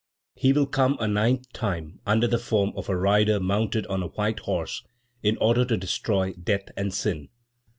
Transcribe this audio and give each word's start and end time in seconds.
He 0.33 0.51
will 0.51 0.65
come 0.65 0.97
a 0.99 1.07
ninth 1.07 1.53
time 1.53 1.99
under 2.07 2.25
the 2.25 2.39
form 2.39 2.71
of 2.75 2.89
a 2.89 2.97
rider 2.97 3.39
mounted 3.39 3.85
on 3.85 4.01
a 4.01 4.07
white 4.07 4.39
horse 4.39 4.81
in 5.21 5.37
order 5.37 5.63
to 5.63 5.77
destroy 5.77 6.33
death 6.33 6.69
and 6.75 6.91
sin. 6.91 7.29